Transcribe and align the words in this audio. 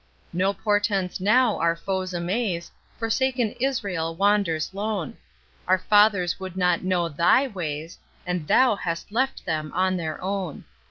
No 0.33 0.51
portents 0.51 1.19
now 1.19 1.59
our 1.59 1.75
foes 1.75 2.11
amaze, 2.11 2.71
Forsaken 2.97 3.51
Israel 3.59 4.15
wanders 4.15 4.73
lone; 4.73 5.15
Our 5.67 5.77
fathers 5.77 6.39
would 6.39 6.57
not 6.57 6.81
know 6.83 7.07
THY 7.07 7.45
ways, 7.49 7.99
And 8.25 8.47
THOU 8.47 8.77
hast 8.77 9.11
left 9.11 9.45
them 9.45 9.71
to 9.71 9.95
their 9.97 10.19
own. 10.19 10.65